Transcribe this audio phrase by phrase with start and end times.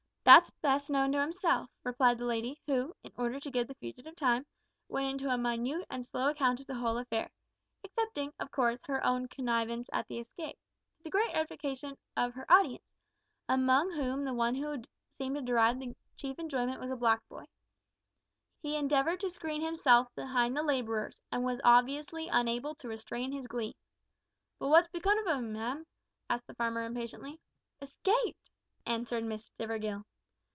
[0.23, 4.15] "That's best known to himself," replied the lady, who, in order to give the fugitive
[4.15, 4.45] time,
[4.87, 7.31] went into a minute and slow account of the whole affair
[7.83, 10.57] excepting, of course, her connivance at the escape
[10.99, 12.85] to the great edification of her audience,
[13.49, 14.81] among whom the one who
[15.17, 17.43] seemed to derive the chief enjoyment was a black boy.
[18.61, 23.47] He endeavoured to screen himself behind the labourers, and was obviously unable to restrain his
[23.47, 23.75] glee.
[24.59, 25.85] "But what's come of 'im, ma'am?"
[26.29, 27.39] asked the farmer impatiently.
[27.81, 28.51] "Escaped!"
[28.85, 30.05] answered Miss Stivergill.